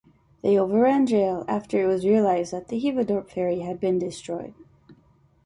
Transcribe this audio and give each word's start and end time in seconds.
They 0.41 0.57
overran 0.57 1.05
Driel, 1.05 1.45
after 1.47 1.79
it 1.79 1.85
was 1.85 2.07
realised 2.07 2.53
that 2.53 2.69
the 2.69 2.81
Heveadorp 2.81 3.29
ferry 3.29 3.59
had 3.59 3.79
been 3.79 3.99
destroyed. 3.99 4.55